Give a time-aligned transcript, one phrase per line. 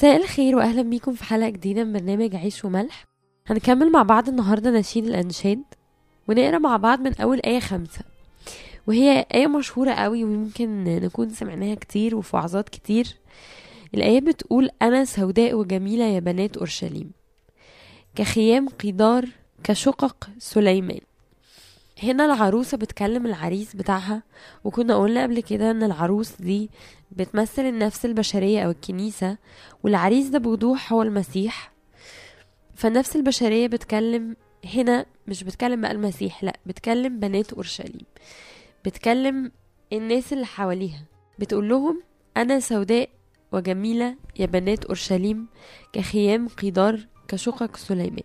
[0.00, 3.04] مساء الخير وأهلا بيكم في حلقة جديدة من برنامج عيش وملح.
[3.46, 5.62] هنكمل مع بعض النهارده نشيد الأنشاد
[6.28, 8.00] ونقرأ مع بعض من أول آية خمسة.
[8.86, 13.16] وهي آية مشهورة قوي ويمكن نكون سمعناها كتير وفي وعظات كتير.
[13.94, 17.10] الآية بتقول أنا سوداء وجميلة يا بنات أورشليم
[18.14, 19.28] كخيام قيدار
[19.64, 21.00] كشقق سليمان.
[22.02, 24.22] هنا العروسة بتكلم العريس بتاعها
[24.64, 26.70] وكنا قلنا قبل كده إن العروس دي
[27.12, 29.36] بتمثل النفس البشرية أو الكنيسة
[29.82, 31.72] والعريس ده بوضوح هو المسيح.
[32.74, 34.36] فالنفس البشرية بتكلم
[34.74, 38.06] هنا مش بتكلم بقى المسيح لأ بتكلم بنات أورشليم.
[38.84, 39.52] بتكلم
[39.92, 41.04] الناس اللي حواليها.
[41.38, 42.02] بتقول لهم
[42.36, 43.08] أنا سوداء
[43.52, 45.46] وجميلة يا بنات أورشليم
[45.92, 48.22] كخيام قيدار كشقق سليمان.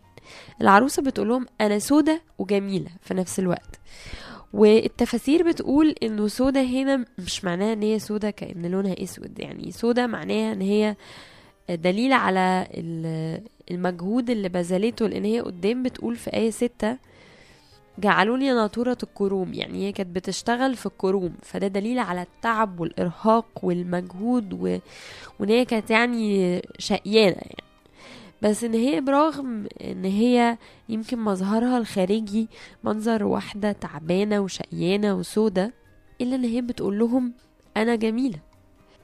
[0.61, 3.79] العروسة بتقول لهم أنا سودة وجميلة في نفس الوقت.
[4.54, 10.07] والتفاسير بتقول إنه سودا هنا مش معناها إن هي سودا كأن لونها أسود يعني سودا
[10.07, 10.95] معناها إن هي
[11.70, 16.98] دليل على ال- المجهود اللي بذلته لأن هي قدام بتقول في آية ستة
[17.99, 24.54] جعلوني ناطورة الكروم يعني هي كانت بتشتغل في الكروم فده دليل على التعب والإرهاق والمجهود
[24.54, 24.77] و...
[25.39, 27.63] وإن هي كانت يعني شقيانة يعني.
[28.46, 30.57] بس إن هي برغم إن هي
[30.90, 32.48] يمكن مظهرها الخارجي
[32.84, 35.74] منظر واحدة تعبانة وشقيانة وسودة
[36.21, 37.34] إلا إن هي بتقول لهم
[37.77, 38.40] أنا جميلة.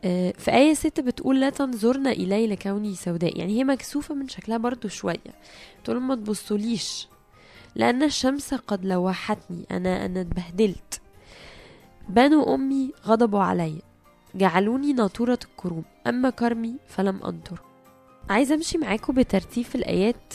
[0.04, 3.40] آه، في آية ستة بتقول لا تنظرن إلي لكوني سوداء.
[3.40, 5.34] يعني هي مكسوفة من شكلها برضو شوية.
[5.84, 7.08] تقول لهم ما تبصوليش
[7.76, 11.02] لأن الشمس قد لوحتني أنا أنا اتبهدلت.
[12.10, 13.82] بنو أمي غضبوا علي
[14.36, 15.84] جعلوني ناطورة الكروم.
[16.08, 17.71] أما كرمي فلم أنطر.
[18.30, 20.34] عايزة أمشي معاكم بترتيب في الآيات.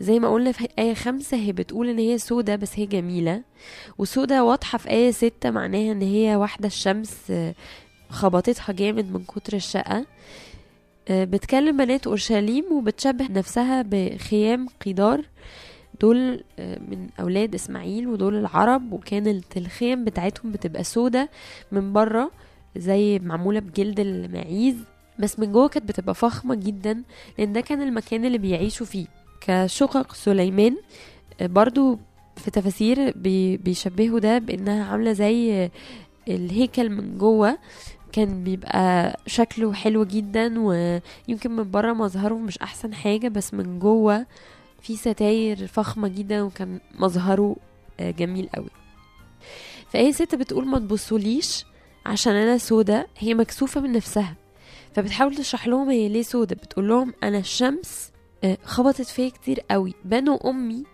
[0.00, 3.42] زي ما قلنا في آية خمسة هي بتقول إن هي سودة بس هي جميلة.
[3.98, 7.54] وسودة واضحة في آية ستة معناها إن هي واحدة الشمس آه،
[8.10, 10.06] خبطتها جامد من كتر الشقة.
[11.08, 15.24] آه، بتكلم بنات أورشليم وبتشبه نفسها بخيام قيدار
[16.00, 21.28] دول آه، من أولاد إسماعيل ودول العرب وكانت الخيم بتاعتهم بتبقى سودة
[21.72, 22.30] من بره
[22.76, 24.74] زي معمولة بجلد المعيز.
[25.18, 27.02] بس من جوه كانت بتبقى فخمة جدا
[27.38, 29.06] لأن ده كان المكان اللي بيعيشوا فيه.
[29.40, 30.76] كشقق سليمان
[31.40, 31.98] آه، برضو
[32.36, 35.70] في تفاسير بي- بيشبهوا ده بإنها عاملة زي
[36.28, 37.58] الهيكل من جوه.
[38.12, 44.26] كان بيبقى شكله حلو جدا ويمكن من بره مظهره مش أحسن حاجة بس من جوه
[44.82, 47.56] في ستاير فخمة جدا وكان مظهره
[48.00, 48.68] آه، جميل قوي
[49.90, 51.64] فهي ست بتقول ما تبصوليش
[52.06, 54.34] عشان أنا سودة هي مكسوفة من نفسها.
[54.96, 56.56] فبتحاول تشرح لهم هي ليه سودة.
[56.56, 58.10] بتقول لهم أنا الشمس
[58.44, 59.94] آه، خبطت فيا كتير قوي.
[60.04, 60.84] بنو أمي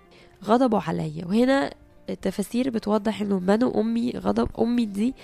[0.45, 1.27] غضبوا عليا.
[1.27, 1.75] وهنا
[2.11, 5.15] التفاسير بتوضح إنه بنو أمي غضب أمي دي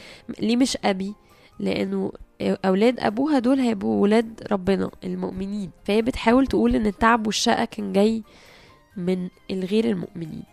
[0.40, 1.14] ليه مش أبي؟
[1.60, 5.70] لأنه أولاد أبوها دول هيبقوا ولاد ربنا المؤمنين.
[5.84, 8.22] فهي بتحاول تقول إن التعب والشقة كان جاي
[8.96, 10.44] من الغير المؤمنين.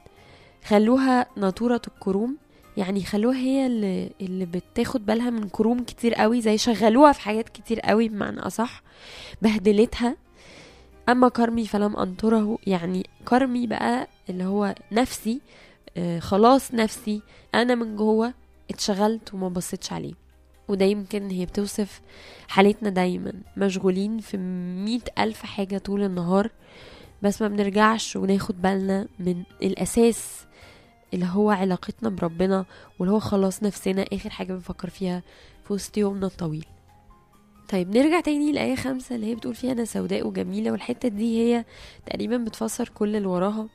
[0.66, 2.38] خلوها ناطورة الكروم.
[2.78, 7.50] يعني خلوها هي اللي, اللي بتاخد بالها من كروم كتير قوي زي شغلوها في حاجات
[7.50, 8.84] كتير قوي بمعنى أصح
[9.41, 10.16] بهدلتها.
[11.09, 15.41] أما كرمي فلم أنطره يعني كرمي بقى اللي هو نفسي
[15.97, 17.22] آه خلاص نفسي
[17.56, 18.34] أنا من جوه
[18.69, 20.14] اتشغلت وما بصيتش عليه.
[20.68, 22.02] وده يمكن هي بتوصف
[22.47, 23.34] حالتنا دايما.
[23.58, 24.38] مشغولين في
[24.85, 26.52] مئة ألف حاجة طول النهار
[27.22, 30.46] بس ما بنرجعش وناخد بالنا من الأساس
[31.14, 32.66] اللي هو علاقتنا بربنا
[33.00, 35.24] واللي هو خلاص نفسنا آخر حاجة بنفكر فيها
[35.68, 36.66] في وسط يومنا الطويل.
[37.70, 41.66] طيب نرجع تاني لآية خمسة اللي هي بتقول فيها أنا سوداء وجميلة والحتة دي هي
[42.06, 43.68] تقريبا بتفسر كل اللي وراها.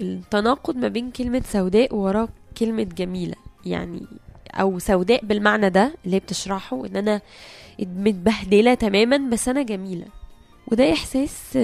[0.00, 2.28] التناقض ما بين كلمة سوداء ووراه
[2.58, 3.34] كلمة جميلة.
[3.66, 4.06] يعني
[4.54, 7.20] أو سوداء بالمعنى ده اللي بتشرحه إن أنا
[7.80, 10.06] متبهدلة تماما بس أنا جميلة.
[10.72, 11.58] وده إحساس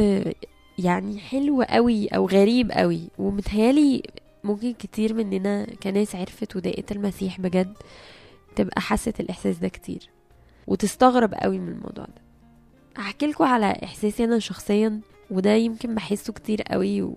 [0.78, 4.02] يعني حلو قوي أو غريب قوي ومتهيألي
[4.44, 7.74] ممكن كتير مننا كناس عرفت ودقت المسيح بجد
[8.56, 10.08] تبقى حست الإحساس ده كتير
[10.66, 12.22] وتستغرب قوي من الموضوع ده.
[12.96, 15.00] هحكي لكم على إحساسي أنا شخصيا
[15.30, 17.16] وده يمكن بحسه كتير قوي و...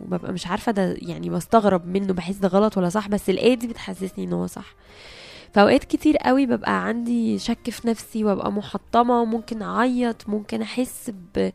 [0.00, 3.66] وببقى مش عارفة ده يعني بستغرب منه بحس ده غلط ولا صح بس الآية دي
[3.68, 4.74] بتحسسني إن هو صح.
[5.52, 11.50] فأوقات كتير قوي ببقى عندي شك في نفسي وأبقى محطمة وممكن أعيط ممكن أحس ب...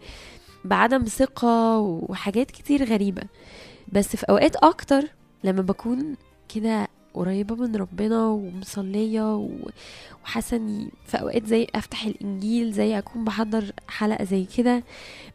[0.65, 3.21] بعدم ثقة وحاجات كتير غريبة.
[3.93, 5.03] بس في أوقات أكتر
[5.43, 6.15] لما بكون
[6.55, 9.49] كده قريبة من ربنا ومصلية و-
[10.23, 14.83] وحاسة إني في أوقات زي أفتح الإنجيل زي أكون بحضر حلقة زي كده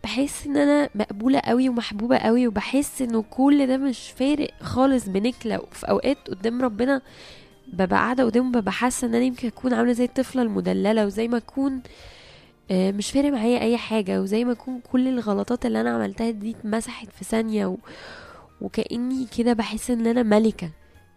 [0.04, 5.60] بحس إن أنا مقبولة قوي ومحبوبة قوي وبحس إنه كل ده مش فارق خالص بنكله
[5.60, 7.00] وفي أوقات قدام ربنا
[7.72, 11.36] ببقى قاعدة قدامه ببقى حاسة إن أنا يمكن أكون عاملة زي الطفلة المدللة وزي ما
[11.36, 11.80] أكون
[12.70, 14.22] مش فارق معايا أي حاجة.
[14.22, 17.76] وزي ما يكون كل الغلطات اللي أنا عملتها دي اتمسحت في ثانية و...
[18.60, 20.70] وكأني كده بحس إن أنا ملكة.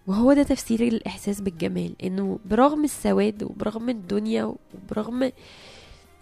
[0.08, 5.24] وهو ده تفسير الإحساس بالجمال إنه برغم السواد وبرغم الدنيا وبرغم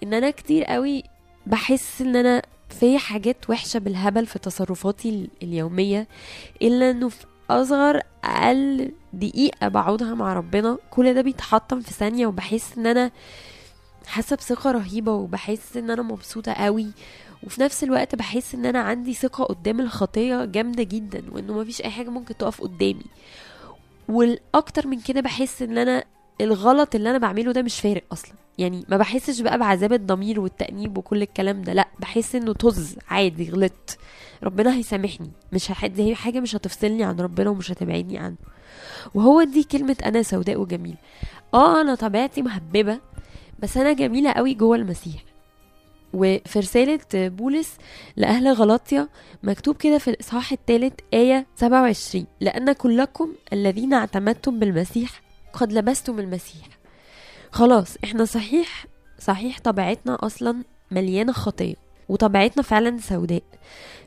[0.04, 1.04] إن أنا كتير قوي
[1.48, 6.08] بحس إن أنا في حاجات وحشة بالهبل في تصرفاتي ال- اليومية
[6.62, 12.78] إلا إنه في أصغر أقل دقيقة بقعدها مع ربنا كل ده بيتحطم في ثانية وبحس
[12.78, 13.12] إن أنا
[14.08, 16.88] حاسة بثقة رهيبة وبحس إن أنا مبسوطة قوي.
[17.44, 21.90] وفي نفس الوقت بحس إن أنا عندي ثقة قدام الخطية جامدة جدا وإنه مفيش أي
[21.90, 23.06] حاجة ممكن تقف قدامي.
[24.10, 26.04] والأكتر من كده بحس إن أنا
[26.42, 28.34] الغلط اللي أنا بعمله ده مش فارق أصلا.
[28.58, 33.50] يعني ما بحسش بقى بعذاب الضمير والتأنيب وكل الكلام ده لأ بحس إنه طز عادي
[33.52, 33.98] غلطت.
[34.44, 35.32] ربنا هيسامحني.
[35.54, 35.86] مش هح...
[35.86, 38.36] دي حاجة مش هتفصلني عن ربنا ومش هتبعدني عنه.
[39.16, 40.98] وهو دي كلمة أنا سوداء وجميلة
[41.54, 43.00] آه أنا طبيعتي مهببة
[43.60, 45.24] بس أنا جميلة قوي جوه المسيح.
[46.14, 47.78] وفي رسالة بولس
[48.16, 49.08] لأهل غلاطيا
[49.44, 55.22] مكتوب كده في الإصحاح الثالث آية 27 لأن كلكم الذين اعتمدتم بالمسيح
[55.54, 56.66] قد لبستم المسيح.
[57.52, 58.86] خلاص إحنا صحيح
[59.20, 61.76] صحيح طبيعتنا أصلا مليانة خطية
[62.10, 63.44] وطبيعتنا فعلا سوداء.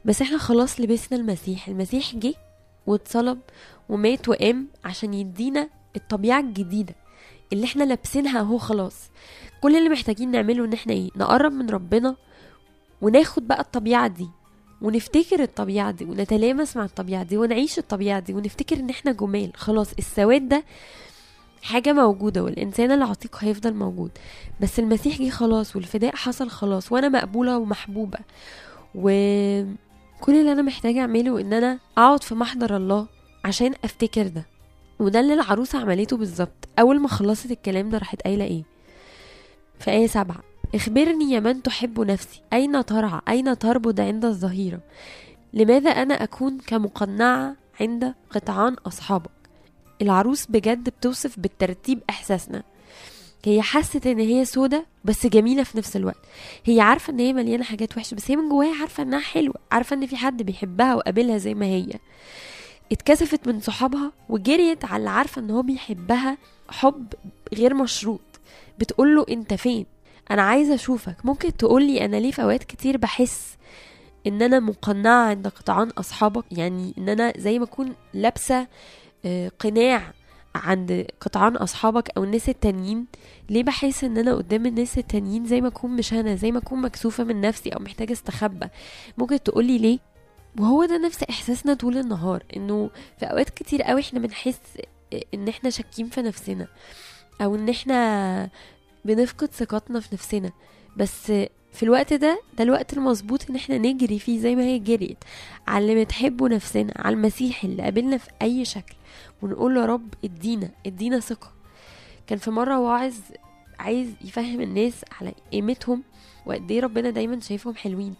[0.04, 2.34] بس إحنا خلاص لبسنا المسيح المسيح جه
[2.86, 3.38] واتصلب
[3.88, 6.94] ومات وقام عشان يدينا الطبيعة الجديدة.
[7.52, 9.10] اللي إحنا لابسينها اهو خلاص.
[9.60, 12.16] كل اللي محتاجين نعمله ان إحنا إيه نقرب من ربنا
[13.02, 14.28] وناخد بقى الطبيعة دي
[14.82, 19.52] ونفتكر الطبيعة دي ونتلامس مع الطبيعة دي ونعيش الطبيعة دي ونفتكر ان إحنا جمال.
[19.56, 20.64] خلاص السواد ده
[21.62, 24.10] حاجة موجودة والإنسان العتيق هيفضل موجود.
[24.60, 28.18] بس المسيح جه خلاص والفداء حصل خلاص وأنا مقبولة ومحبوبة.
[28.94, 33.06] وكل اللي أنا محتاجة أعمله إن أنا أقعد في محضر الله
[33.44, 34.46] عشان أفتكر ده.
[35.00, 36.68] وده اللي العروسة عملته بالظبط.
[36.78, 38.62] أول ما خلصت الكلام ده راحت قايلة إيه؟
[39.78, 40.40] في آية سبعة
[40.74, 42.40] إخبرني يا من تحب نفسي.
[42.52, 44.80] أين ترعى؟ أين تربض عند الظهيرة؟
[45.54, 49.30] لماذا أنا أكون كمقنعة عند قطعان أصحابك؟
[50.02, 52.62] العروس بجد بتوصف بالترتيب إحساسنا.
[53.44, 56.20] هي حست إن هي سودة بس جميلة في نفس الوقت.
[56.64, 59.96] هي عارفة إن هي مليانة حاجات وحشة بس هي من جواها عارفة إنها حلوة عارفة
[59.96, 61.88] إن في حد بيحبها وقابلها زي ما هي.
[62.92, 66.38] اتكسفت من صحابها وجريت على اللي عارفة إن هو بيحبها
[66.68, 67.06] حب
[67.54, 68.20] غير مشروط.
[68.78, 69.86] بتقوله أنت فين؟
[70.30, 71.16] أنا عايزة أشوفك.
[71.24, 73.56] ممكن تقولي أنا ليه في أوقات كتير بحس
[74.26, 78.66] إن أنا مقنعة عند قطعان أصحابك؟ يعني إن أنا زي ما أكون لابسة
[79.24, 80.12] آه، قناع
[80.54, 83.06] عند قطعان أصحابك أو الناس التانيين.
[83.50, 86.80] ليه بحس إن أنا قدام الناس التانيين زي ما أكون مش أنا زي ما أكون
[86.82, 88.66] مكسوفة من نفسي أو محتاجة أستخبى؟
[89.18, 89.98] ممكن تقولي ليه؟
[90.60, 94.60] وهو ده نفس إحساسنا طول النهار إنه في أوقات كتير قوي إحنا بنحس
[95.34, 96.66] إن إحنا شاكين في نفسنا
[97.40, 98.50] أو إن إحنا
[99.04, 100.52] بنفقد ثقتنا في نفسنا.
[100.96, 101.26] بس
[101.72, 105.18] في الوقت ده ده الوقت المظبوط إن إحنا نجري فيه زي ما هي جريت
[105.66, 108.94] على اللي بتحبه نفسنا على المسيح اللي قابلنا في أي شكل
[109.42, 111.52] ونقول له رب إدينا إدينا ثقة.
[112.26, 113.14] كان في مرة واعظ
[113.78, 116.02] عايز يفهم الناس على قيمتهم
[116.46, 118.14] وقد إيه ربنا دايما شايفهم حلوين.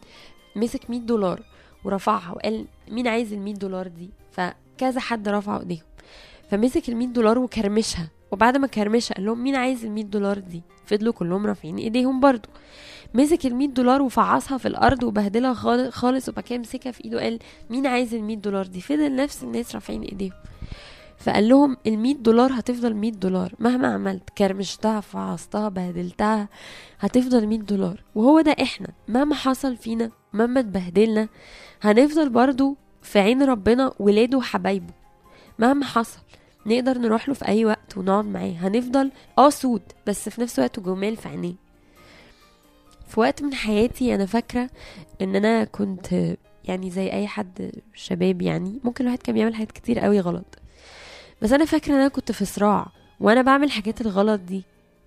[0.56, 1.42] مسك 100 دولار
[1.88, 5.82] ورفعها وقال مين عايز ال 100 دولار دي؟ فكذا حد رفع ايديهم.
[6.50, 8.08] فمسك ال 100 دولار وكرمشها.
[8.32, 12.20] وبعد ما كرمشها قال لهم مين عايز ال 100 دولار دي؟ فضلوا كلهم رافعين ايديهم
[12.20, 12.48] برضو.
[13.14, 16.28] مسك ال 100 دولار وفعصها في الأرض وبهدلها خال- خالص.
[16.28, 17.38] وبعد كده مسكها في ايده قال
[17.70, 20.32] مين عايز ال 100 دولار دي؟ فضل نفس الناس رافعين ايديهم.
[21.18, 23.52] فقال لهم ال 100 دولار هتفضل 100 دولار.
[23.58, 26.48] مهما عملت كرمشتها فعصتها بهدلتها
[27.00, 28.02] هتفضل 100 دولار.
[28.14, 28.88] وهو ده إحنا.
[29.08, 31.28] مهما حصل فينا مهما اتبهدلنا
[31.82, 34.92] هنفضل برضو في عين ربنا ولاده وحبايبه.
[35.58, 36.18] مهما حصل
[36.66, 38.50] نقدر نروح له في أي وقت ونقعد معاه.
[38.60, 41.54] هنفضل آه سود بس في نفس الوقت جمال في عينيه.
[43.08, 44.70] في وقت من حياتي أنا فاكرة
[45.22, 49.98] إن أنا كنت يعني زي أي حد شباب يعني ممكن الواحد كان بيعمل حاجات كتير
[49.98, 50.58] قوي غلط.
[51.42, 52.86] بس أنا فاكرة إن أنا كنت في صراع
[53.20, 54.64] وأنا بعمل الحاجات الغلط دي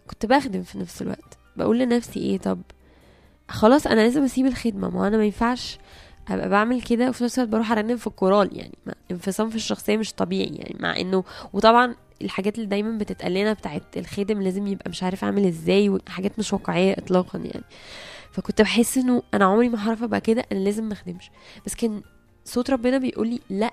[0.08, 1.38] كنت بخدم في نفس الوقت.
[1.56, 2.62] بقول لنفسي إيه طب؟
[3.52, 4.90] خلاص أنا لازم أسيب الخدمة.
[4.90, 5.80] ما أنا ما ينفعش
[6.30, 8.58] أبقى بعمل كده وفي نفس الوقت بروح أرنم في الكورال.
[8.58, 8.78] يعني
[9.12, 10.56] انفصام في الشخصية مش طبيعي.
[10.56, 15.24] يعني مع إنه وطبعا الحاجات اللي دايما بتتقال لنا بتاعت الخادم لازم يبقى مش عارف
[15.24, 17.64] أعمل إزاي وحاجات مش واقعية اطلاقا يعني.
[18.32, 21.32] فكنت بحس إنه أنا عمري ما هعرف أبقى كده أنا لازم ما أخدمش.
[21.66, 22.02] بس كان
[22.46, 23.72] صوت ربنا بيقول لي لأ.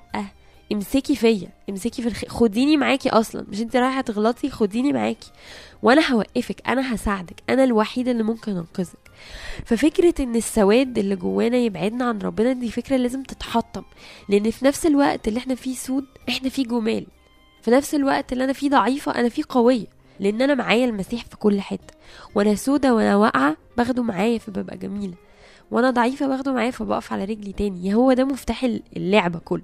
[0.72, 2.25] امسكي فيا امسكي في الخ...
[2.28, 5.30] خديني معاكي أصلا مش انت رايحة تغلطي خديني معاكي.
[5.82, 9.10] وأنا هوقفك أنا هساعدك أنا الوحيدة اللي ممكن أنقذك.
[9.64, 13.82] ففكرة إن السواد اللي جوانا يبعدنا عن ربنا دي فكرة لازم تتحطم.
[14.28, 17.06] لأن في نفس الوقت اللي إحنا فيه سود إحنا فيه جمال.
[17.62, 19.87] في نفس الوقت اللي أنا فيه ضعيفة أنا فيه قوية.
[20.20, 21.94] لأن أنا معايا المسيح في كل حتة.
[22.34, 25.14] وأنا سودة وأنا واقعة باخده معايا فببقى جميلة.
[25.70, 27.94] وأنا ضعيفة باخده معايا فبقف على رجلي تاني.
[27.94, 28.64] هو ده مفتاح
[28.96, 29.62] اللعبه كله.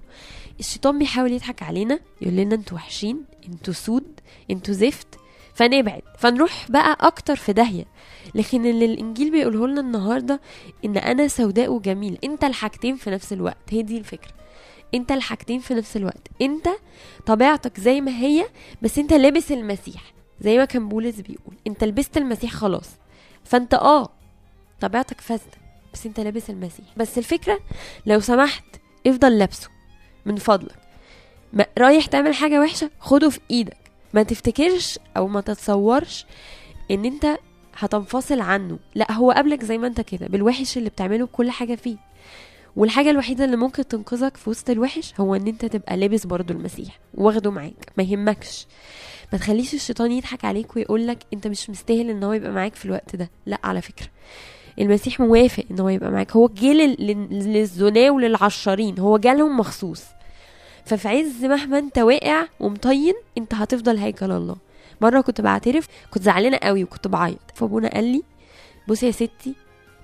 [0.59, 4.19] الشيطان بيحاول يضحك علينا يقول لنا أنتوا وحشين أنتوا سود
[4.51, 5.07] أنتوا زفت
[5.53, 6.01] فنبعد.
[6.17, 7.85] فنروح بقى أكتر في داهية.
[8.35, 10.41] لكن اللي الإنجيل بيقوله لنا النهارده
[10.85, 12.17] إن أنا سوداء وجميل.
[12.23, 13.57] أنت الحاجتين في نفس الوقت.
[13.69, 14.31] هي دي الفكرة.
[14.93, 16.27] أنت الحاجتين في نفس الوقت.
[16.41, 16.69] أنت
[17.25, 18.45] طبيعتك زي ما هي
[18.81, 20.13] بس أنت لابس المسيح.
[20.41, 21.55] زي ما كان بولس بيقول.
[21.67, 22.89] أنت لبست المسيح خلاص.
[23.43, 24.09] فأنت آه
[24.81, 25.64] طبيعتك فاسدة.
[25.95, 26.85] بس انت لابس المسيح.
[26.97, 27.59] بس الفكرة
[28.05, 28.63] لو سمحت
[29.07, 29.69] افضل لابسه
[30.25, 30.75] من فضلك.
[31.53, 33.77] ما رايح تعمل حاجة وحشة خده في إيدك.
[34.13, 36.25] ما تفتكرش أو ما تتصورش
[36.91, 37.37] ان انت
[37.77, 38.79] هتنفصل عنه.
[38.95, 41.97] لا هو قبلك زي ما انت كده بالوحش اللي بتعمله بكل حاجة فيه.
[42.75, 46.99] والحاجة الوحيدة اللي ممكن تنقذك في وسط الوحش هو ان انت تبقى لابس برضو المسيح
[47.13, 47.91] واخده معاك.
[47.97, 48.67] ما يهمكش.
[49.33, 53.15] ما تخليش الشيطان يضحك عليك ويقولك انت مش مستاهل ان هو يبقى معاك في الوقت
[53.15, 53.29] ده.
[53.45, 54.07] لا على فكرة.
[54.79, 56.31] المسيح موافق إن هو يبقى معاك.
[56.31, 60.03] هو جه للزنا وللعشارين هو جالهم مخصوص.
[60.85, 64.55] ففي عز مهما أنت واقع ومطين أنت هتفضل هيكل الله.
[65.01, 67.39] مرة كنت بعترف كنت زعلانة قوي وكنت بعيط.
[67.55, 68.23] فأبونا قال لي
[68.87, 69.55] بصي يا ستي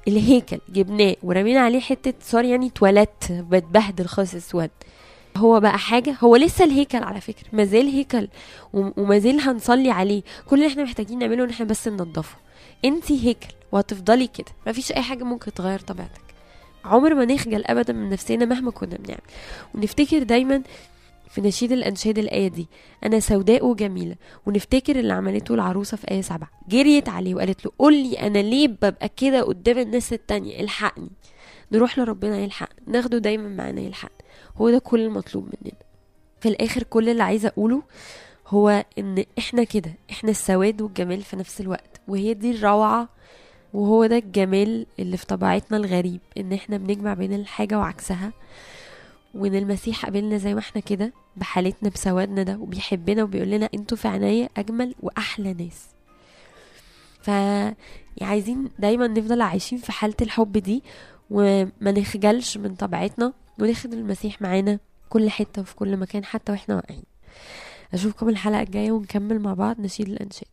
[0.08, 4.70] الهيكل جبناه ورمينا عليه حتة سوري يعني اتولدت بتبهدل خالص اسود
[5.38, 7.48] هو بقى حاجة هو لسه الهيكل على فكرة.
[7.54, 8.28] مازال هيكل
[8.74, 10.22] ومازال هنصلي عليه.
[10.50, 12.36] كل اللي إحنا محتاجين نعمله إن إحنا بس ننضفه.
[12.86, 14.51] انتي هيكل وهتفضلي كده.
[14.68, 16.22] مفيش أي حاجة ممكن تغير طبيعتك.
[16.86, 19.22] عمر ما نخجل ابدا من نفسنا مهما كنا بنعمل.
[19.75, 20.62] ونفتكر دايما
[21.30, 22.68] في نشيد الأنشاد الآية دي
[23.06, 24.15] أنا سوداء وجميلة.
[24.46, 26.50] ونفتكر اللي عملته العروسة في آية سبعة.
[26.70, 31.10] جريت عليه وقالت له قول لي أنا ليه ببقى كده قدام الناس التانية؟ الحقني.
[31.72, 32.80] نروح لربنا يلحقنا.
[32.88, 34.18] ناخده دايما معانا يلحقنا.
[34.58, 35.77] هو ده كل المطلوب مننا.
[36.41, 37.84] في الآخر كل اللي عايزة أقوله
[38.51, 43.10] هو إن إحنا كده إحنا السواد والجمال في نفس الوقت وهي دي الروعة
[43.74, 48.31] وهو ده الجمال اللي في طبيعتنا الغريب إن إحنا بنجمع بين الحاجة وعكسها
[49.36, 54.08] وإن المسيح قابلنا زي ما إحنا كده بحالتنا بسوادنا ده وبيحبنا وبيقول لنا أنتوا في
[54.08, 55.86] عناية أجمل وأحلى ناس.
[57.22, 57.29] ف
[58.24, 60.84] عايزين دايما نفضل عايشين في حالة الحب دي
[61.29, 64.79] وما نخجلش من طبيعتنا وناخد المسيح معانا
[65.10, 67.03] كل حتة وفي كل مكان حتى وإحنا واقعين.
[67.93, 69.79] اشوفكم الحلقة الجاية ونكمل مع بعض.
[69.79, 70.48] نشيد الانشاد